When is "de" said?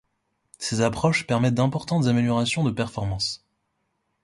2.63-2.71